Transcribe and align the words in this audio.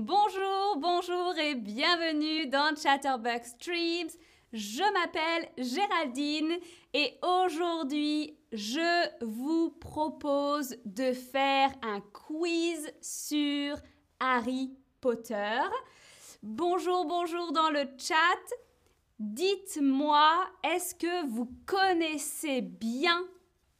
Bonjour, 0.00 0.76
bonjour 0.76 1.36
et 1.38 1.56
bienvenue 1.56 2.46
dans 2.46 2.72
Chatterbox 2.76 3.48
Streams. 3.48 4.10
Je 4.52 4.92
m'appelle 4.92 5.48
Géraldine 5.58 6.56
et 6.94 7.18
aujourd'hui, 7.20 8.38
je 8.52 9.24
vous 9.24 9.70
propose 9.70 10.76
de 10.84 11.12
faire 11.12 11.72
un 11.82 12.00
quiz 12.12 12.92
sur 13.00 13.74
Harry 14.20 14.70
Potter. 15.00 15.58
Bonjour, 16.44 17.04
bonjour 17.04 17.50
dans 17.50 17.70
le 17.70 17.82
chat. 17.98 18.54
Dites-moi, 19.18 20.32
est-ce 20.62 20.94
que 20.94 21.26
vous 21.26 21.50
connaissez 21.66 22.60
bien 22.60 23.26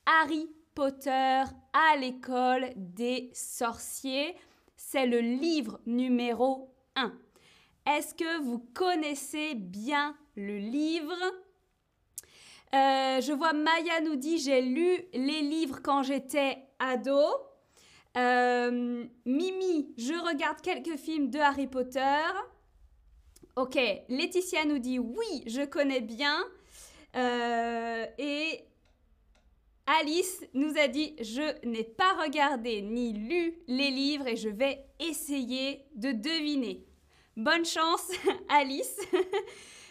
Harry 0.04 0.50
Potter 0.74 1.44
à 1.72 1.96
l'école 1.96 2.72
des 2.74 3.30
sorciers? 3.34 4.34
C'est 4.80 5.06
le 5.06 5.18
livre 5.18 5.80
numéro 5.86 6.72
1. 6.94 7.12
Est-ce 7.84 8.14
que 8.14 8.40
vous 8.42 8.60
connaissez 8.72 9.56
bien 9.56 10.16
le 10.36 10.56
livre? 10.56 11.16
Euh, 12.74 13.20
Je 13.20 13.32
vois 13.32 13.52
Maya 13.52 14.00
nous 14.02 14.14
dit 14.14 14.38
j'ai 14.38 14.62
lu 14.62 15.04
les 15.12 15.42
livres 15.42 15.80
quand 15.82 16.04
j'étais 16.04 16.58
ado. 16.78 17.20
Euh, 18.16 19.04
Mimi, 19.26 19.92
je 19.98 20.14
regarde 20.14 20.60
quelques 20.60 20.96
films 20.96 21.28
de 21.28 21.40
Harry 21.40 21.66
Potter. 21.66 22.22
Ok, 23.56 23.76
Laetitia 24.08 24.64
nous 24.64 24.78
dit 24.78 25.00
oui, 25.00 25.42
je 25.46 25.62
connais 25.66 26.00
bien. 26.00 26.38
Euh, 27.16 28.06
et 28.16 28.64
Alice 29.88 30.44
nous 30.52 30.76
a 30.76 30.86
dit 30.86 31.16
je 31.18 31.66
n'ai 31.66 31.82
pas 31.82 32.12
regardé 32.22 32.82
ni 32.82 33.14
lu 33.14 33.54
les 33.68 33.90
livres 33.90 34.26
et 34.26 34.36
je 34.36 34.50
vais 34.50 34.84
essayer 35.00 35.86
de 35.94 36.12
deviner. 36.12 36.86
Bonne 37.36 37.64
chance, 37.64 38.10
Alice. 38.48 38.98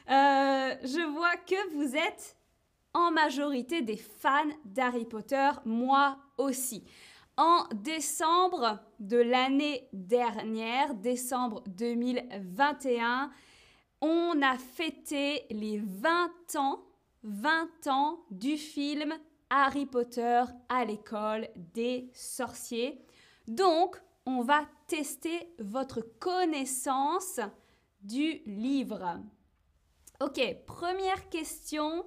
Euh, 0.10 0.74
je 0.84 1.06
vois 1.12 1.36
que 1.36 1.74
vous 1.74 1.98
êtes 1.98 2.38
en 2.94 3.12
majorité 3.12 3.82
des 3.82 3.98
fans 3.98 4.48
d'Harry 4.64 5.04
Potter, 5.04 5.50
moi 5.66 6.18
aussi. 6.38 6.86
En 7.36 7.66
décembre 7.74 8.80
de 9.02 9.18
l'année 9.18 9.90
dernière, 9.92 10.94
décembre 10.94 11.62
2021, 11.68 13.32
on 14.00 14.42
a 14.42 14.58
fêté 14.58 15.46
les 15.50 15.78
20 15.78 16.56
ans, 16.56 16.80
20 17.24 17.88
ans 17.88 18.20
du 18.32 18.56
film 18.56 19.14
Harry 19.50 19.86
Potter 19.86 20.44
à 20.70 20.86
l'école 20.86 21.48
des 21.56 22.10
sorciers. 22.14 23.02
Donc, 23.48 24.02
on 24.26 24.42
va 24.42 24.66
tester 24.88 25.54
votre 25.60 26.02
connaissance 26.20 27.40
du 28.02 28.42
livre. 28.46 29.22
Ok, 30.20 30.42
première 30.66 31.30
question. 31.30 32.06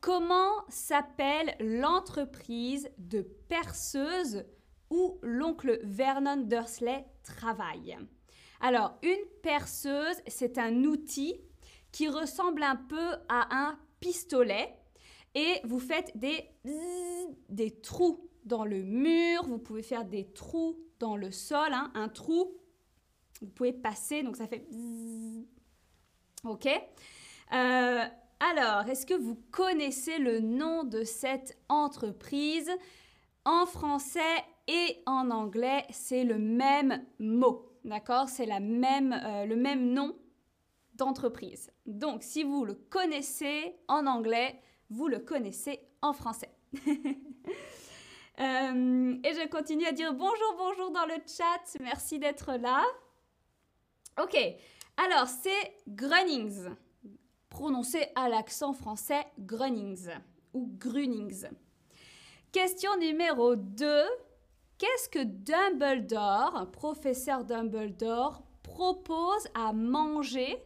Comment 0.00 0.64
s'appelle 0.68 1.56
l'entreprise 1.58 2.88
de 2.98 3.22
perceuse 3.22 4.44
où 4.90 5.18
l'oncle 5.22 5.80
Vernon 5.82 6.36
Dursley 6.36 7.04
travaille? 7.24 7.98
Alors, 8.60 8.98
une 9.02 9.26
perceuse, 9.42 10.16
c'est 10.26 10.58
un 10.58 10.84
outil 10.84 11.40
qui 11.90 12.08
ressemble 12.08 12.62
un 12.62 12.76
peu 12.76 13.14
à 13.28 13.48
un 13.50 13.78
pistolet 14.00 14.78
et 15.36 15.60
vous 15.64 15.78
faites 15.78 16.16
des, 16.16 16.48
des 17.50 17.70
trous 17.82 18.30
dans 18.44 18.64
le 18.64 18.82
mur, 18.82 19.44
vous 19.44 19.58
pouvez 19.58 19.82
faire 19.82 20.06
des 20.06 20.32
trous 20.32 20.78
dans 20.98 21.16
le 21.16 21.30
sol, 21.30 21.72
hein. 21.72 21.92
un 21.94 22.08
trou, 22.08 22.56
vous 23.42 23.48
pouvez 23.48 23.74
passer, 23.74 24.22
donc 24.22 24.36
ça 24.36 24.46
fait 24.46 24.66
ok 26.44 26.68
euh, 27.54 28.04
alors, 28.40 28.88
est-ce 28.88 29.06
que 29.06 29.14
vous 29.14 29.36
connaissez 29.50 30.18
le 30.18 30.40
nom 30.40 30.84
de 30.84 31.04
cette 31.04 31.56
entreprise? 31.68 32.70
En 33.44 33.64
français 33.66 34.20
et 34.66 35.00
en 35.06 35.30
anglais, 35.30 35.84
c'est 35.90 36.24
le 36.24 36.36
même 36.36 37.04
mot, 37.20 37.70
d'accord? 37.84 38.28
C'est 38.28 38.46
même, 38.58 39.12
euh, 39.12 39.46
le 39.46 39.54
même 39.54 39.92
nom 39.92 40.16
d'entreprise. 40.94 41.70
Donc, 41.86 42.24
si 42.24 42.42
vous 42.42 42.64
le 42.64 42.74
connaissez 42.74 43.76
en 43.86 44.06
anglais, 44.06 44.60
vous 44.90 45.08
le 45.08 45.18
connaissez 45.18 45.80
en 46.02 46.12
français. 46.12 46.50
Euh, 48.38 49.16
et 49.24 49.32
je 49.32 49.48
continue 49.48 49.86
à 49.86 49.92
dire 49.92 50.12
bonjour, 50.12 50.56
bonjour 50.58 50.90
dans 50.90 51.06
le 51.06 51.14
chat. 51.26 51.80
Merci 51.80 52.18
d'être 52.18 52.52
là. 52.52 52.84
Ok, 54.22 54.36
alors 54.98 55.26
c'est 55.26 55.74
Grunnings 55.88 56.68
prononcé 57.56 58.08
à 58.14 58.28
l'accent 58.28 58.74
français 58.74 59.26
Grunnings 59.38 60.10
ou 60.52 60.70
Grunings. 60.78 61.46
Question 62.52 62.98
numéro 62.98 63.56
2. 63.56 64.04
Qu'est-ce 64.76 65.08
que 65.08 65.24
Dumbledore, 65.24 66.70
professeur 66.70 67.44
Dumbledore, 67.44 68.42
propose 68.62 69.48
à 69.54 69.72
manger 69.72 70.62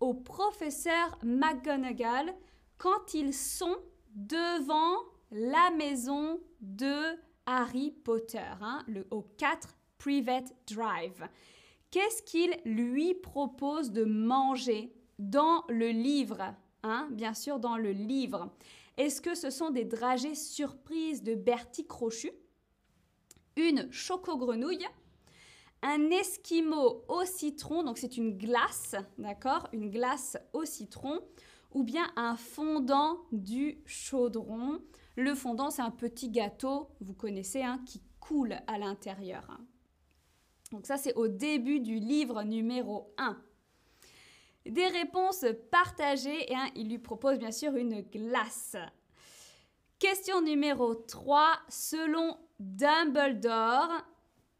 au 0.00 0.12
professeur 0.12 1.18
McGonagall 1.22 2.34
quand 2.78 3.14
ils 3.14 3.34
sont 3.34 3.76
devant 4.14 4.96
la 5.30 5.70
maison 5.76 6.40
de 6.60 7.16
Harry 7.46 7.90
Potter, 7.90 8.38
hein, 8.60 8.84
le, 8.86 9.06
au 9.10 9.22
4 9.36 9.76
Private 9.98 10.54
Drive 10.66 11.28
Qu'est-ce 11.90 12.22
qu'il 12.22 12.54
lui 12.66 13.14
propose 13.14 13.92
de 13.92 14.04
manger 14.04 14.92
dans 15.18 15.64
le 15.68 15.88
livre, 15.88 16.54
hein, 16.82 17.08
bien 17.10 17.32
sûr 17.32 17.58
dans 17.58 17.78
le 17.78 17.92
livre? 17.92 18.50
Est-ce 18.98 19.22
que 19.22 19.34
ce 19.34 19.48
sont 19.48 19.70
des 19.70 19.84
dragées 19.84 20.34
surprises 20.34 21.22
de 21.22 21.34
Bertie 21.34 21.86
Crochu 21.86 22.30
Une 23.56 23.90
choco-grenouille 23.90 24.86
un 25.80 26.10
esquimau 26.10 27.04
au 27.06 27.24
citron, 27.24 27.84
donc 27.84 27.98
c'est 27.98 28.16
une 28.16 28.36
glace, 28.36 28.96
d'accord 29.16 29.68
Une 29.72 29.90
glace 29.90 30.36
au 30.52 30.64
citron, 30.64 31.20
ou 31.72 31.82
bien 31.82 32.10
un 32.16 32.36
fondant 32.36 33.18
du 33.32 33.78
chaudron. 33.86 34.80
Le 35.16 35.34
fondant, 35.34 35.70
c'est 35.70 35.82
un 35.82 35.90
petit 35.90 36.30
gâteau, 36.30 36.88
vous 37.00 37.14
connaissez, 37.14 37.62
hein, 37.62 37.82
qui 37.86 38.02
coule 38.20 38.56
à 38.66 38.78
l'intérieur. 38.78 39.44
Hein. 39.50 39.60
Donc 40.72 40.86
ça, 40.86 40.96
c'est 40.96 41.14
au 41.14 41.28
début 41.28 41.80
du 41.80 41.98
livre 41.98 42.42
numéro 42.42 43.12
1 43.18 43.36
des 44.68 44.86
réponses 44.86 45.44
partagées 45.70 46.52
et 46.52 46.56
il 46.76 46.88
lui 46.88 46.98
propose 46.98 47.38
bien 47.38 47.50
sûr 47.50 47.74
une 47.76 48.02
glace. 48.02 48.76
Question 49.98 50.42
numéro 50.42 50.94
3. 50.94 51.58
Selon 51.68 52.36
Dumbledore, 52.60 53.90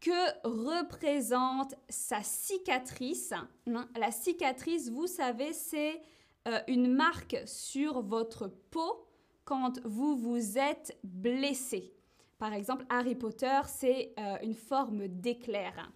que 0.01 0.47
représente 0.47 1.75
sa 1.89 2.21
cicatrice? 2.23 3.33
La 3.95 4.11
cicatrice, 4.11 4.89
vous 4.89 5.07
savez, 5.07 5.53
c'est 5.53 6.01
euh, 6.47 6.59
une 6.67 6.93
marque 6.93 7.37
sur 7.45 8.01
votre 8.01 8.47
peau 8.47 9.07
quand 9.45 9.79
vous 9.85 10.17
vous 10.17 10.57
êtes 10.57 10.97
blessé. 11.03 11.93
Par 12.37 12.53
exemple, 12.53 12.85
Harry 12.89 13.15
Potter, 13.15 13.59
c'est 13.65 14.13
euh, 14.17 14.37
une 14.43 14.53
forme 14.53 15.07
d'éclair 15.07 15.91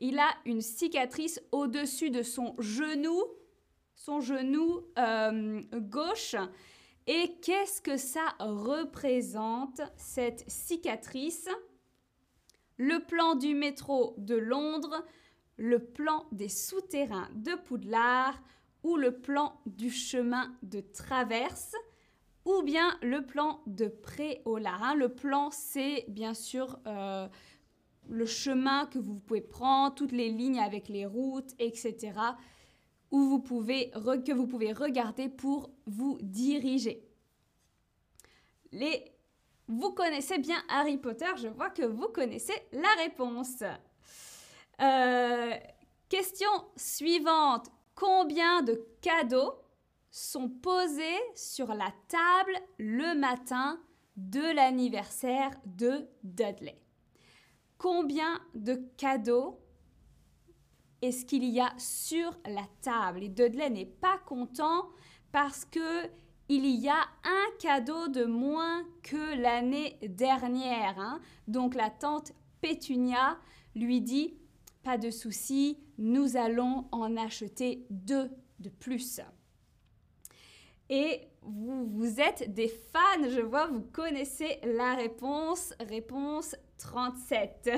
il 0.00 0.18
a 0.18 0.30
une 0.46 0.62
cicatrice 0.62 1.40
au-dessus 1.52 2.10
de 2.10 2.22
son 2.22 2.54
genou, 2.58 3.22
son 3.94 4.20
genou 4.20 4.80
euh, 4.98 5.60
gauche. 5.74 6.36
Et 7.06 7.36
qu'est-ce 7.42 7.80
que 7.80 7.96
ça 7.96 8.24
représente, 8.38 9.80
cette 9.96 10.48
cicatrice? 10.48 11.48
Le 12.76 12.98
plan 12.98 13.34
du 13.34 13.54
métro 13.54 14.14
de 14.16 14.36
Londres, 14.36 15.04
le 15.56 15.78
plan 15.78 16.26
des 16.32 16.48
souterrains 16.48 17.28
de 17.34 17.54
Poudlard 17.54 18.40
ou 18.82 18.96
le 18.96 19.12
plan 19.12 19.60
du 19.66 19.90
chemin 19.90 20.54
de 20.62 20.80
traverse 20.80 21.74
ou 22.44 22.62
bien 22.62 22.96
le 23.02 23.24
plan 23.24 23.60
de 23.66 23.88
Préolard. 23.88 24.82
Hein. 24.82 24.94
Le 24.94 25.08
plan, 25.10 25.50
c'est 25.50 26.04
bien 26.08 26.34
sûr 26.34 26.78
euh, 26.86 27.28
le 28.08 28.26
chemin 28.26 28.86
que 28.86 28.98
vous 28.98 29.14
pouvez 29.14 29.40
prendre, 29.40 29.94
toutes 29.94 30.12
les 30.12 30.30
lignes 30.30 30.60
avec 30.60 30.88
les 30.88 31.06
routes, 31.06 31.52
etc. 31.58 32.12
Où 33.10 33.24
vous 33.24 33.40
pouvez, 33.40 33.90
que 33.90 34.32
vous 34.32 34.46
pouvez 34.46 34.72
regarder 34.72 35.28
pour 35.28 35.70
vous 35.86 36.18
diriger. 36.22 37.06
Les, 38.72 39.04
vous 39.66 39.92
connaissez 39.92 40.38
bien 40.38 40.62
Harry 40.68 40.96
Potter, 40.96 41.30
je 41.36 41.48
vois 41.48 41.70
que 41.70 41.82
vous 41.82 42.08
connaissez 42.08 42.54
la 42.72 43.02
réponse. 43.02 43.62
Euh, 44.80 45.54
question 46.08 46.50
suivante. 46.76 47.70
Combien 48.00 48.62
de 48.62 48.82
cadeaux 49.02 49.52
sont 50.10 50.48
posés 50.48 51.20
sur 51.34 51.74
la 51.74 51.92
table 52.08 52.58
le 52.78 53.14
matin 53.14 53.78
de 54.16 54.40
l'anniversaire 54.54 55.50
de 55.66 56.08
Dudley? 56.24 56.80
Combien 57.76 58.40
de 58.54 58.76
cadeaux 58.96 59.60
est-ce 61.02 61.26
qu'il 61.26 61.44
y 61.44 61.60
a 61.60 61.74
sur 61.76 62.30
la 62.46 62.64
table? 62.80 63.24
Et 63.24 63.28
Dudley 63.28 63.68
n'est 63.68 63.84
pas 63.84 64.16
content 64.24 64.88
parce 65.30 65.66
que 65.66 66.06
il 66.48 66.64
y 66.64 66.88
a 66.88 67.02
un 67.24 67.58
cadeau 67.58 68.08
de 68.08 68.24
moins 68.24 68.82
que 69.02 69.38
l'année 69.38 69.98
dernière. 70.08 70.98
Hein. 70.98 71.20
Donc 71.48 71.74
la 71.74 71.90
tante 71.90 72.32
Pétunia 72.62 73.38
lui 73.74 74.00
dit 74.00 74.40
Pas 74.82 74.96
de 74.96 75.10
souci, 75.10 75.78
nous 75.98 76.36
allons 76.36 76.86
en 76.90 77.16
acheter 77.16 77.86
deux 77.90 78.30
de 78.58 78.70
plus. 78.70 79.20
Et 80.88 81.28
vous, 81.42 82.20
êtes 82.20 82.52
des 82.52 82.68
fans, 82.68 83.28
je 83.28 83.40
vois, 83.40 83.66
vous 83.66 83.82
connaissez 83.92 84.58
la 84.64 84.94
réponse. 84.94 85.72
Réponse 85.80 86.56
37. 86.78 87.70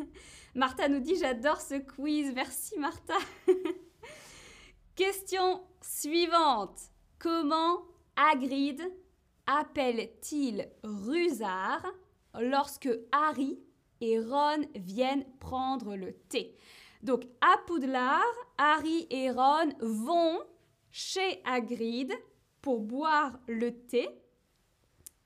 Martha 0.54 0.88
nous 0.88 1.00
dit 1.00 1.16
J'adore 1.16 1.60
ce 1.60 1.76
quiz. 1.76 2.32
Merci 2.34 2.78
Martha. 2.78 3.14
Question 4.96 5.62
suivante. 5.80 6.80
Comment 7.18 7.82
Hagrid 8.16 8.82
appelle-t-il 9.46 10.68
Rusard 10.82 11.86
lorsque 12.40 12.88
Harry 13.12 13.58
et 14.00 14.18
Ron 14.18 14.66
viennent 14.74 15.24
prendre 15.40 15.96
le 15.96 16.12
thé 16.12 16.56
Donc 17.02 17.24
à 17.40 17.56
Poudlard, 17.66 18.22
Harry 18.58 19.06
et 19.10 19.30
Ron 19.30 19.72
vont 19.80 20.40
chez 20.90 21.42
Hagrid 21.44 22.12
pour 22.62 22.80
boire 22.80 23.38
le 23.46 23.72
thé 23.72 24.08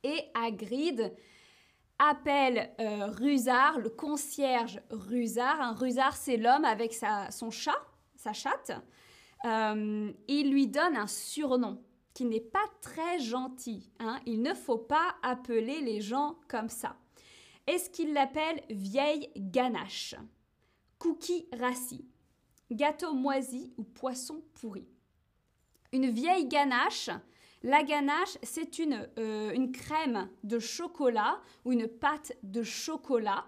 et 0.02 0.24
Hagrid 0.34 1.12
appelle 1.98 2.70
euh, 2.80 3.06
Rusard, 3.08 3.78
le 3.78 3.90
concierge 3.90 4.80
Rusard. 4.90 5.60
Un 5.60 5.74
Rusard, 5.74 6.16
c'est 6.16 6.38
l'homme 6.38 6.64
avec 6.64 6.94
sa, 6.94 7.30
son 7.30 7.50
chat, 7.50 7.80
sa 8.16 8.32
chatte. 8.32 8.72
Euh, 9.44 10.10
il 10.28 10.50
lui 10.50 10.66
donne 10.66 10.96
un 10.96 11.06
surnom 11.06 11.82
qui 12.14 12.24
n'est 12.24 12.40
pas 12.40 12.64
très 12.80 13.18
gentil. 13.20 13.90
Hein. 14.00 14.18
Il 14.26 14.42
ne 14.42 14.54
faut 14.54 14.78
pas 14.78 15.14
appeler 15.22 15.80
les 15.80 16.00
gens 16.00 16.36
comme 16.48 16.68
ça. 16.68 16.96
Est-ce 17.66 17.90
qu'il 17.90 18.12
l'appelle 18.12 18.62
vieille 18.70 19.30
ganache, 19.36 20.14
cookie 20.98 21.46
rassis, 21.58 22.04
gâteau 22.70 23.12
moisi 23.14 23.72
ou 23.76 23.84
poisson 23.84 24.42
pourri 24.54 24.88
Une 25.92 26.10
vieille 26.10 26.46
ganache, 26.46 27.10
la 27.62 27.82
ganache, 27.82 28.38
c'est 28.42 28.78
une, 28.78 29.06
euh, 29.18 29.66
crème 29.72 30.30
de 30.44 30.58
chocolat 30.58 31.40
ou 31.64 31.72
une 31.72 31.88
pâte 31.88 32.32
de 32.42 32.62
chocolat. 32.62 33.44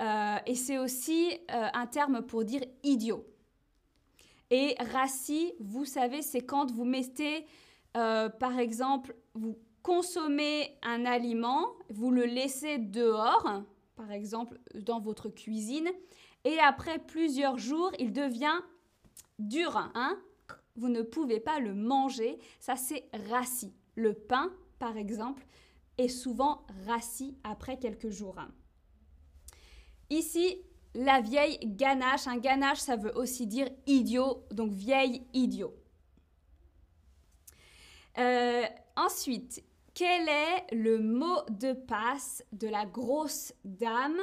Euh, 0.00 0.36
et 0.46 0.54
c'est 0.54 0.78
aussi 0.78 1.38
euh, 1.50 1.68
un 1.72 1.86
terme 1.86 2.22
pour 2.22 2.44
dire 2.44 2.62
idiot. 2.82 3.26
Et 4.50 4.74
rassis, 4.92 5.52
vous 5.60 5.84
savez, 5.84 6.22
c'est 6.22 6.42
quand 6.42 6.70
vous 6.70 6.84
mettez 6.84 7.46
par 8.38 8.58
exemple, 8.58 9.16
vous 9.32 9.56
consommez 9.86 10.76
un 10.82 11.04
aliment, 11.06 11.68
vous 11.90 12.10
le 12.10 12.24
laissez 12.24 12.78
dehors, 12.78 13.62
par 13.94 14.10
exemple 14.10 14.58
dans 14.74 14.98
votre 14.98 15.28
cuisine, 15.28 15.88
et 16.44 16.58
après 16.58 16.98
plusieurs 16.98 17.56
jours, 17.56 17.92
il 18.00 18.12
devient 18.12 18.58
dur. 19.38 19.76
Hein 19.94 20.18
vous 20.74 20.88
ne 20.88 21.02
pouvez 21.02 21.38
pas 21.38 21.60
le 21.60 21.72
manger. 21.72 22.40
Ça, 22.58 22.74
c'est 22.74 23.08
rassis. 23.30 23.72
Le 23.94 24.12
pain, 24.12 24.52
par 24.80 24.96
exemple, 24.96 25.46
est 25.98 26.08
souvent 26.08 26.66
rassis 26.88 27.38
après 27.44 27.78
quelques 27.78 28.10
jours. 28.10 28.40
Ici, 30.10 30.62
la 30.96 31.20
vieille 31.20 31.60
ganache. 31.62 32.26
Un 32.26 32.38
ganache, 32.38 32.80
ça 32.80 32.96
veut 32.96 33.16
aussi 33.16 33.46
dire 33.46 33.68
idiot, 33.86 34.44
donc 34.50 34.72
vieille 34.72 35.22
idiot. 35.32 35.74
Euh, 38.18 38.64
ensuite, 38.96 39.62
quel 39.96 40.28
est 40.28 40.74
le 40.74 40.98
mot 40.98 41.40
de 41.48 41.72
passe 41.72 42.44
de 42.52 42.68
la 42.68 42.84
grosse 42.84 43.54
dame 43.64 44.20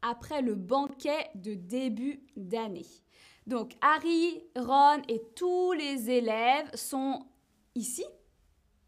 après 0.00 0.40
le 0.40 0.54
banquet 0.54 1.30
de 1.34 1.54
début 1.54 2.20
d'année? 2.36 2.86
Donc, 3.48 3.72
Harry, 3.80 4.40
Ron 4.54 5.02
et 5.08 5.20
tous 5.34 5.72
les 5.72 6.10
élèves 6.10 6.70
sont 6.74 7.26
ici, 7.74 8.04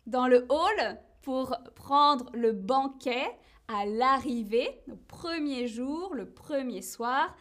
dans 0.06 0.28
le 0.28 0.46
hall, 0.48 1.00
pour 1.22 1.56
prendre 1.74 2.30
le 2.32 2.52
banquet 2.52 3.26
à 3.66 3.84
l'arrivée, 3.84 4.80
le 4.86 4.96
premier 4.96 5.66
jour, 5.66 6.14
le 6.14 6.30
premier 6.30 6.82
soir. 6.82 7.36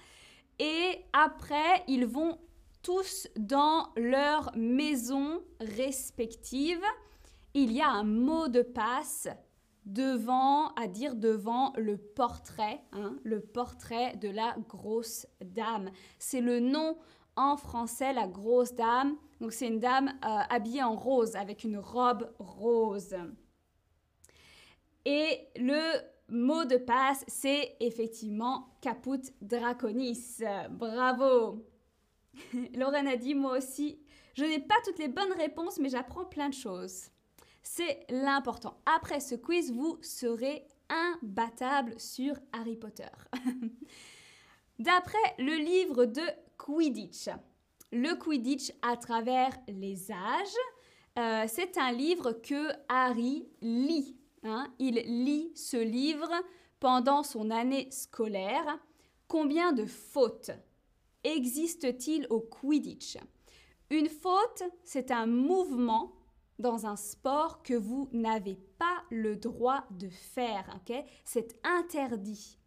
Et 0.58 1.06
après, 1.14 1.84
ils 1.88 2.08
vont 2.08 2.40
tous 2.82 3.28
dans 3.38 3.90
leur 3.96 4.52
maison 4.56 5.44
respective 5.62 6.82
il 7.64 7.72
y 7.72 7.82
a 7.82 7.90
un 7.90 8.04
mot 8.04 8.48
de 8.48 8.62
passe 8.62 9.28
devant, 9.86 10.68
à 10.76 10.88
dire 10.88 11.16
devant 11.16 11.74
le 11.76 11.98
portrait, 11.98 12.82
hein, 12.92 13.18
le 13.24 13.40
portrait 13.42 14.16
de 14.18 14.30
la 14.30 14.56
grosse 14.70 15.26
dame. 15.42 15.90
C'est 16.20 16.42
le 16.42 16.60
nom 16.60 16.98
en 17.36 17.58
français, 17.58 18.14
la 18.14 18.28
grosse 18.28 18.76
dame. 18.76 19.16
Donc 19.42 19.54
c'est 19.54 19.68
une 19.68 19.80
dame 19.80 20.10
euh, 20.24 20.40
habillée 20.50 20.84
en 20.84 20.96
rose, 20.96 21.36
avec 21.36 21.64
une 21.64 21.80
robe 21.80 22.32
rose. 22.38 23.16
Et 25.06 25.40
le 25.56 25.82
mot 26.30 26.66
de 26.66 26.78
passe, 26.78 27.24
c'est 27.28 27.76
effectivement 27.80 28.78
Caput 28.82 29.22
Draconis. 29.42 30.44
Bravo 30.70 31.66
Lorraine 32.76 33.08
a 33.08 33.16
dit, 33.16 33.34
moi 33.34 33.58
aussi, 33.58 34.00
je 34.36 34.44
n'ai 34.44 34.60
pas 34.60 34.76
toutes 34.86 35.00
les 35.00 35.08
bonnes 35.08 35.34
réponses, 35.34 35.80
mais 35.80 35.90
j'apprends 35.90 36.26
plein 36.26 36.50
de 36.50 36.54
choses. 36.54 37.10
C'est 37.70 38.06
l'important. 38.10 38.78
Après 38.86 39.20
ce 39.20 39.36
quiz, 39.36 39.74
vous 39.74 39.98
serez 40.02 40.66
imbattable 40.90 42.00
sur 42.00 42.34
Harry 42.54 42.78
Potter. 42.78 43.10
D'après 44.80 45.36
le 45.38 45.54
livre 45.58 46.06
de 46.06 46.22
Quidditch, 46.58 47.28
le 47.92 48.16
Quidditch 48.16 48.72
à 48.82 48.96
travers 48.96 49.52
les 49.68 50.14
âges, 50.14 50.48
euh, 51.20 51.44
c'est 51.50 51.78
un 51.78 51.92
livre 51.92 52.32
que 52.32 52.70
Harry 52.88 53.50
lit. 53.62 54.16
Hein. 54.44 54.74
Il 54.80 54.96
lit 55.26 55.52
ce 55.54 55.76
livre 55.76 56.32
pendant 56.80 57.22
son 57.22 57.52
année 57.52 57.92
scolaire. 57.92 58.80
Combien 59.28 59.74
de 59.74 59.86
fautes 59.86 60.52
existe-t-il 61.26 62.28
au 62.30 62.40
Quidditch? 62.40 63.18
Une 63.90 64.08
faute, 64.08 64.64
c'est 64.86 65.12
un 65.12 65.26
mouvement 65.26 66.17
dans 66.60 66.86
un 66.86 66.96
sport 66.96 67.62
que 67.64 67.74
vous 67.74 68.10
n'avez 68.12 68.58
pas 68.78 69.04
le 69.10 69.36
droit 69.36 69.86
de 69.92 70.10
faire. 70.10 70.66
ok? 70.76 71.04
C'est 71.24 71.60
interdit. 71.64 72.58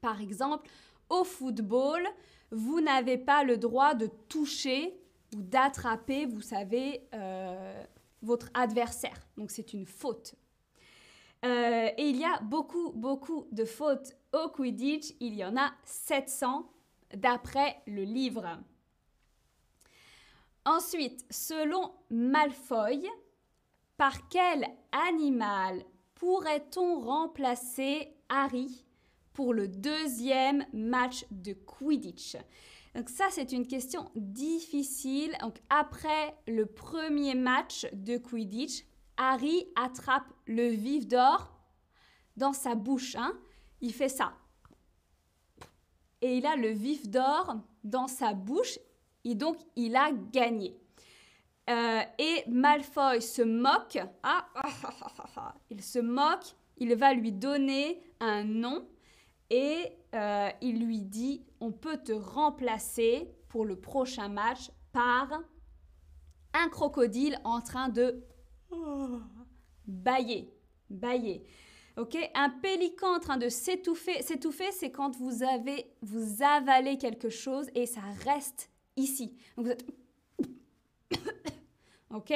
Par 0.00 0.20
exemple, 0.20 0.68
au 1.08 1.24
football, 1.24 2.02
vous 2.50 2.80
n'avez 2.80 3.18
pas 3.18 3.44
le 3.44 3.56
droit 3.56 3.94
de 3.94 4.08
toucher 4.28 4.98
ou 5.34 5.42
d'attraper, 5.42 6.26
vous 6.26 6.40
savez, 6.40 7.08
euh, 7.14 7.84
votre 8.22 8.50
adversaire. 8.54 9.26
Donc 9.36 9.50
c'est 9.50 9.72
une 9.72 9.86
faute. 9.86 10.34
Euh, 11.44 11.88
et 11.96 12.08
il 12.08 12.16
y 12.16 12.24
a 12.24 12.40
beaucoup, 12.40 12.92
beaucoup 12.92 13.46
de 13.52 13.64
fautes 13.64 14.16
au 14.32 14.48
Quidditch. 14.48 15.14
Il 15.20 15.34
y 15.34 15.44
en 15.44 15.56
a 15.56 15.72
700 15.84 16.70
d'après 17.14 17.82
le 17.86 18.04
livre. 18.04 18.58
Ensuite, 20.64 21.24
selon 21.30 21.92
Malfoy, 22.10 23.04
par 23.96 24.28
quel 24.28 24.64
animal 25.08 25.82
pourrait-on 26.14 27.00
remplacer 27.00 28.14
Harry 28.28 28.84
pour 29.32 29.54
le 29.54 29.66
deuxième 29.66 30.64
match 30.72 31.24
de 31.32 31.52
Quidditch? 31.52 32.36
Donc 32.94 33.08
ça, 33.08 33.24
c'est 33.30 33.52
une 33.52 33.66
question 33.66 34.10
difficile. 34.14 35.36
Après 35.68 36.36
le 36.46 36.66
premier 36.66 37.34
match 37.34 37.86
de 37.92 38.16
Quidditch, 38.18 38.84
Harry 39.16 39.66
attrape 39.74 40.32
le 40.46 40.68
vif 40.68 41.08
d'or 41.08 41.52
dans 42.36 42.52
sa 42.52 42.76
bouche. 42.76 43.16
Hein. 43.16 43.32
Il 43.80 43.92
fait 43.92 44.08
ça. 44.08 44.34
Et 46.20 46.36
il 46.36 46.46
a 46.46 46.54
le 46.54 46.70
vif 46.70 47.08
d'or 47.08 47.56
dans 47.82 48.06
sa 48.06 48.32
bouche 48.32 48.78
et 49.24 49.34
donc, 49.34 49.56
il 49.76 49.96
a 49.96 50.10
gagné. 50.12 50.76
Euh, 51.70 52.00
et 52.18 52.44
Malfoy 52.48 53.22
se 53.22 53.42
moque. 53.42 53.98
Ah, 54.22 54.46
ah, 54.54 54.68
ah, 54.84 55.24
ah, 55.36 55.54
il 55.70 55.82
se 55.82 55.98
moque. 56.00 56.56
Il 56.78 56.94
va 56.96 57.14
lui 57.14 57.30
donner 57.30 58.02
un 58.18 58.42
nom 58.42 58.88
et 59.50 59.92
euh, 60.14 60.48
il 60.60 60.84
lui 60.84 61.02
dit 61.02 61.44
on 61.60 61.70
peut 61.70 61.98
te 61.98 62.12
remplacer 62.12 63.30
pour 63.48 63.64
le 63.64 63.76
prochain 63.76 64.28
match 64.28 64.70
par 64.92 65.28
un 66.54 66.68
crocodile 66.68 67.38
en 67.44 67.60
train 67.60 67.88
de 67.88 68.24
bailler, 69.86 70.52
bailler. 70.90 71.44
Ok, 71.98 72.16
un 72.34 72.48
pélican 72.48 73.16
en 73.16 73.20
train 73.20 73.36
de 73.36 73.50
s'étouffer. 73.50 74.22
S'étouffer, 74.22 74.72
c'est 74.72 74.90
quand 74.90 75.14
vous 75.16 75.42
avez 75.44 75.94
vous 76.00 76.42
avalez 76.42 76.96
quelque 76.96 77.28
chose 77.28 77.68
et 77.74 77.86
ça 77.86 78.00
reste 78.24 78.71
ici. 78.96 79.36
Vous 79.56 79.68
êtes... 79.68 79.84
ok? 82.10 82.32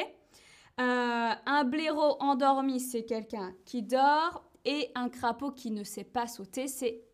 Euh, 0.78 1.32
un 1.46 1.64
blaireau 1.64 2.16
endormi, 2.20 2.80
c'est 2.80 3.04
quelqu'un 3.04 3.54
qui 3.64 3.82
dort. 3.82 4.44
Et 4.64 4.90
un 4.96 5.08
crapaud 5.08 5.52
qui 5.52 5.70
ne 5.70 5.84
sait 5.84 6.04
pas 6.04 6.26
sauter, 6.26 6.66
c'est 6.66 7.04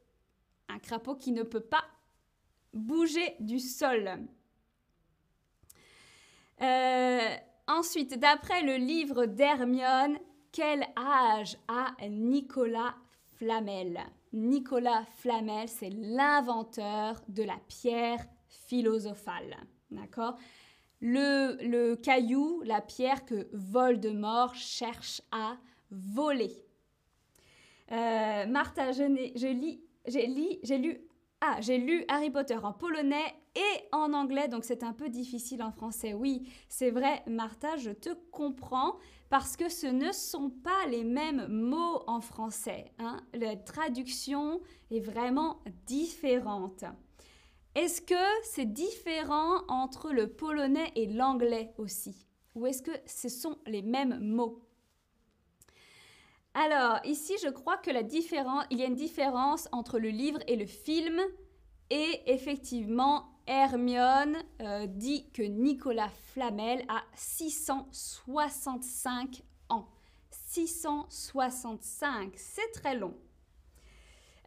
un 0.69 0.79
crapaud 0.79 1.17
qui 1.17 1.33
ne 1.33 1.43
peut 1.43 1.61
pas 1.61 1.85
bouger 2.73 3.37
du 3.41 3.59
sol. 3.61 4.11
Euh, 6.63 7.37
ensuite, 7.67 8.19
d'après 8.19 8.63
le 8.63 8.77
livre 8.77 9.27
d'Hermione, 9.27 10.19
quel 10.51 10.87
âge 10.97 11.59
a 11.69 11.95
Nicolas 12.09 12.95
Flamel? 13.37 14.01
Nicolas 14.33 15.05
Flamel, 15.17 15.69
c'est 15.69 15.91
l'inventeur 15.91 17.21
de 17.29 17.43
la 17.43 17.59
pierre 17.69 18.25
philosophale. 18.67 19.57
D'accord? 19.91 20.37
Le, 21.01 21.95
caillou, 21.97 22.63
la 22.65 22.81
pierre 22.81 23.25
que 23.25 23.49
Voldemort 23.53 24.55
cherche 24.55 25.21
à 25.33 25.57
voler. 25.91 26.65
Euh, 27.91 28.47
Martha, 28.47 28.93
je, 28.93 29.03
lis, 29.03 29.83
j'ai 30.07 30.79
lu, 30.79 31.01
ah, 31.41 31.57
j'ai 31.61 31.79
lu 31.79 32.05
Harry 32.09 32.31
Potter 32.31 32.57
en 32.57 32.73
polonais 32.73 33.35
et 33.55 33.89
en 33.91 34.13
anglais, 34.13 34.49
donc 34.49 34.65
c'est 34.65 34.83
un 34.83 34.93
peu 34.93 35.09
difficile 35.09 35.63
en 35.63 35.73
français. 35.73 36.15
Oui, 36.15 36.49
c'est 36.69 36.91
vrai, 36.91 37.23
Martha, 37.27 37.77
je 37.77 37.91
te 37.91 38.11
comprends 38.31 38.97
parce 39.29 39.57
que 39.57 39.69
ce 39.69 39.87
ne 39.87 40.13
sont 40.13 40.51
pas 40.51 40.87
les 40.89 41.05
mêmes 41.05 41.49
mots 41.49 42.05
en 42.07 42.21
français. 42.21 42.93
Hein. 42.99 43.21
La 43.35 43.57
traduction 43.57 44.61
est 44.91 45.01
vraiment 45.01 45.61
différente. 45.87 46.85
Est-ce 47.75 48.03
que 48.03 48.45
c'est 48.45 48.71
différent 48.71 49.63
entre 49.69 50.13
le 50.13 50.29
polonais 50.29 50.93
et 50.95 51.07
l'anglais 51.07 51.73
aussi? 51.79 52.27
Ou 52.55 52.67
est-ce 52.67 52.83
que 52.83 52.91
ce 53.07 53.31
sont 53.31 53.57
les 53.67 53.81
mêmes 53.81 54.19
mots? 54.21 54.63
Alors, 56.55 57.01
ici, 57.05 57.35
je 57.43 57.49
crois 57.49 57.79
que 57.79 57.91
il 58.71 58.79
y 58.79 58.83
a 58.83 58.87
une 58.87 58.95
différence 58.95 59.71
entre 59.73 59.99
le 59.99 60.11
livre 60.11 60.41
et 60.47 60.57
le 60.57 60.67
film. 60.67 61.19
Et 61.89 62.21
effectivement, 62.27 63.41
Hermione 63.47 64.37
euh, 64.61 64.87
dit 64.87 65.31
que 65.31 65.41
Nicolas 65.43 66.11
Flamel 66.33 66.85
a 66.89 67.03
665 67.15 69.43
ans. 69.71 69.89
665, 70.31 72.35
c'est 72.37 72.71
très 72.73 72.97
long. 72.97 73.17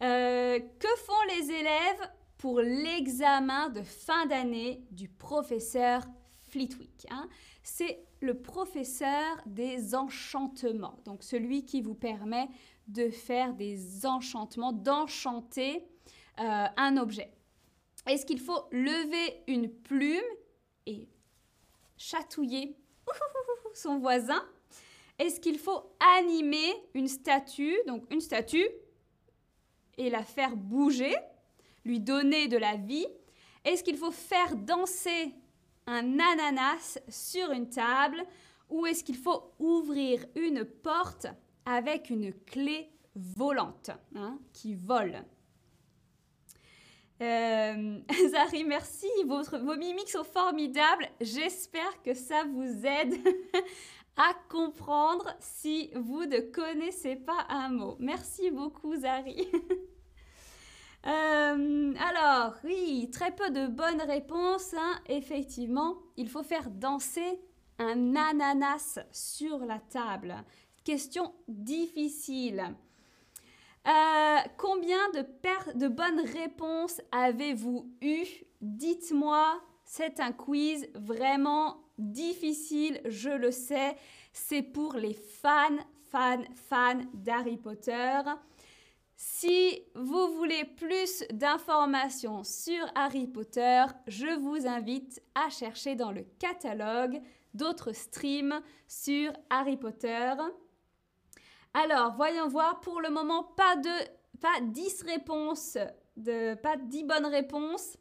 Euh, 0.01 0.59
que 0.59 0.87
font 1.05 1.23
les 1.35 1.49
élèves 1.51 2.11
pour 2.45 2.61
l'examen 2.61 3.69
de 3.69 3.81
fin 3.81 4.27
d'année 4.27 4.85
du 4.91 5.09
professeur 5.09 6.03
Flitwick. 6.47 7.07
Hein. 7.09 7.27
C'est 7.63 8.05
le 8.21 8.39
professeur 8.39 9.41
des 9.47 9.95
enchantements, 9.95 10.99
donc 11.05 11.23
celui 11.23 11.65
qui 11.65 11.81
vous 11.81 11.95
permet 11.95 12.47
de 12.87 13.09
faire 13.09 13.55
des 13.55 14.05
enchantements, 14.05 14.73
d'enchanter 14.73 15.87
euh, 16.39 16.65
un 16.77 16.97
objet. 16.97 17.31
Est-ce 18.05 18.27
qu'il 18.27 18.39
faut 18.39 18.67
lever 18.71 19.41
une 19.47 19.67
plume 19.67 20.21
et 20.85 21.09
chatouiller 21.97 22.77
son 23.73 23.97
voisin? 23.97 24.45
Est-ce 25.17 25.39
qu'il 25.39 25.57
faut 25.57 25.95
animer 26.19 26.75
une 26.93 27.07
statue, 27.07 27.75
donc 27.87 28.03
une 28.11 28.21
statue, 28.21 28.67
et 29.97 30.11
la 30.11 30.23
faire 30.23 30.55
bouger? 30.55 31.15
Lui 31.85 31.99
donner 31.99 32.47
de 32.47 32.57
la 32.57 32.75
vie 32.75 33.07
Est-ce 33.63 33.83
qu'il 33.83 33.97
faut 33.97 34.11
faire 34.11 34.55
danser 34.55 35.33
un 35.87 36.19
ananas 36.19 36.99
sur 37.07 37.51
une 37.51 37.69
table 37.69 38.23
ou 38.69 38.85
est-ce 38.85 39.03
qu'il 39.03 39.17
faut 39.17 39.53
ouvrir 39.59 40.25
une 40.35 40.65
porte 40.65 41.27
avec 41.65 42.09
une 42.09 42.33
clé 42.33 42.89
volante 43.15 43.91
hein, 44.15 44.39
qui 44.51 44.73
vole? 44.73 45.23
Euh, 47.21 47.99
Zari, 48.29 48.63
merci. 48.63 49.07
vos 49.25 49.77
mimiques 49.77 50.09
sont 50.09 50.23
formidables. 50.23 51.07
J'espère 51.21 52.01
que 52.03 52.13
ça 52.13 52.43
vous 52.43 52.85
aide 52.85 53.15
à 54.17 54.33
comprendre 54.49 55.33
si 55.39 55.91
vous 55.95 56.25
ne 56.25 56.39
connaissez 56.39 57.15
pas 57.15 57.45
un 57.49 57.69
mot. 57.69 57.95
Merci 57.99 58.51
beaucoup, 58.51 58.95
Zari. 58.95 59.47
Euh, 61.05 61.93
alors, 61.99 62.55
oui, 62.63 63.09
très 63.11 63.31
peu 63.31 63.49
de 63.51 63.67
bonnes 63.67 64.01
réponses. 64.01 64.73
Hein. 64.73 64.99
Effectivement, 65.07 65.97
il 66.17 66.29
faut 66.29 66.43
faire 66.43 66.69
danser 66.69 67.39
un 67.77 68.15
ananas 68.15 68.99
sur 69.11 69.59
la 69.59 69.79
table. 69.79 70.35
Question 70.83 71.33
difficile. 71.47 72.75
Euh, 73.87 74.37
combien 74.57 75.09
de, 75.13 75.25
de 75.77 75.87
bonnes 75.87 76.21
réponses 76.21 77.01
avez-vous 77.11 77.91
eu 78.01 78.25
Dites-moi, 78.61 79.61
c'est 79.83 80.19
un 80.19 80.31
quiz 80.31 80.87
vraiment 80.95 81.77
difficile, 81.99 82.99
je 83.05 83.29
le 83.29 83.51
sais. 83.51 83.95
C'est 84.33 84.63
pour 84.63 84.95
les 84.95 85.13
fans, 85.13 85.77
fans, 86.09 86.43
fans 86.67 87.01
d'Harry 87.13 87.57
Potter. 87.57 88.21
Si 89.17 89.81
vous 89.95 90.35
voulez 90.35 90.65
plus 90.65 91.23
d'informations 91.31 92.43
sur 92.43 92.85
Harry 92.95 93.27
Potter, 93.27 93.85
je 94.07 94.37
vous 94.39 94.67
invite 94.67 95.21
à 95.35 95.49
chercher 95.49 95.95
dans 95.95 96.11
le 96.11 96.23
catalogue 96.37 97.21
d'autres 97.53 97.93
streams 97.93 98.61
sur 98.87 99.31
Harry 99.49 99.77
Potter. 99.77 100.33
Alors, 101.73 102.13
voyons 102.15 102.49
voir, 102.49 102.81
pour 102.81 102.99
le 102.99 103.09
moment, 103.09 103.43
pas 103.43 103.77
de 103.77 103.89
pas 104.41 104.59
10 104.61 105.03
réponses, 105.03 105.77
pas 106.61 106.75
10 106.75 107.03
bonnes 107.05 107.25
réponses, 107.25 107.97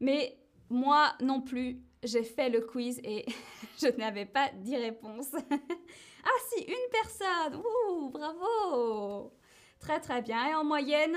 mais 0.00 0.38
moi 0.68 1.14
non 1.22 1.40
plus, 1.40 1.80
j'ai 2.02 2.24
fait 2.24 2.50
le 2.50 2.60
quiz 2.60 3.00
et 3.04 3.24
je 3.80 3.88
n'avais 3.96 4.26
pas 4.26 4.50
10 4.54 4.76
réponses. 4.76 5.32
ah 5.54 6.38
si, 6.50 6.64
une 6.64 6.90
personne 6.92 7.56
Ouh, 7.56 8.10
bravo 8.10 9.32
Très 9.80 10.00
très 10.00 10.22
bien. 10.22 10.48
Et 10.48 10.54
en 10.54 10.64
moyenne, 10.64 11.16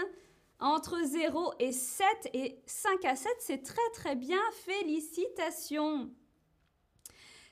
entre 0.60 1.00
0 1.04 1.54
et 1.60 1.72
7 1.72 2.06
et 2.34 2.62
5 2.66 3.06
à 3.06 3.16
7, 3.16 3.32
c'est 3.40 3.64
très 3.64 3.90
très 3.94 4.16
bien. 4.16 4.40
Félicitations. 4.66 6.10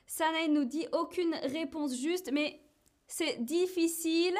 Sanae 0.06 0.48
nous 0.48 0.64
dit 0.64 0.86
aucune 0.92 1.34
réponse 1.34 1.96
juste, 1.96 2.30
mais 2.32 2.60
c'est 3.06 3.44
difficile. 3.44 4.36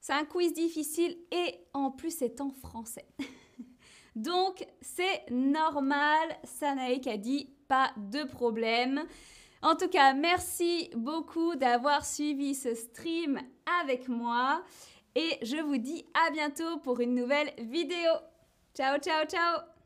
C'est 0.00 0.12
un 0.12 0.24
quiz 0.24 0.52
difficile 0.52 1.16
et 1.32 1.58
en 1.74 1.90
plus 1.90 2.16
c'est 2.16 2.40
en 2.40 2.50
français. 2.50 3.06
Donc 4.16 4.64
c'est 4.80 5.28
normal. 5.30 6.38
Sanae 6.44 7.00
qui 7.00 7.10
a 7.10 7.16
dit 7.16 7.50
pas 7.68 7.92
de 7.96 8.24
problème. 8.24 9.04
En 9.60 9.74
tout 9.74 9.88
cas, 9.88 10.14
merci 10.14 10.90
beaucoup 10.94 11.56
d'avoir 11.56 12.06
suivi 12.06 12.54
ce 12.54 12.74
stream 12.74 13.40
avec 13.80 14.08
moi 14.08 14.62
et 15.18 15.44
je 15.44 15.56
vous 15.56 15.78
dis 15.78 16.06
à 16.14 16.30
bientôt 16.30 16.78
pour 16.78 17.00
une 17.00 17.16
nouvelle 17.16 17.52
vidéo. 17.58 18.12
Ciao, 18.72 18.98
ciao, 18.98 19.24
ciao 19.26 19.77